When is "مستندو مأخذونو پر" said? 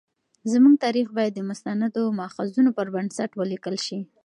1.49-2.87